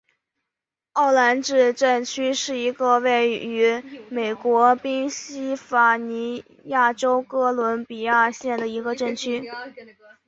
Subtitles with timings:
[0.93, 9.43] 奥兰治镇区是一个位于美国宾夕法尼亚州哥伦比亚县的一个镇区。